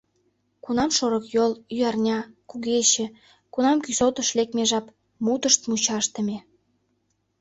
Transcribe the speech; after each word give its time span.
Кунам 0.63 0.89
шорыкйол, 0.97 1.51
ӱарня, 1.75 2.19
кугече, 2.49 3.05
кунам 3.53 3.77
кӱсотыш 3.85 4.27
лекме 4.37 4.63
жап— 4.69 4.85
мутышт 5.25 5.61
мучашдыме. 5.69 6.37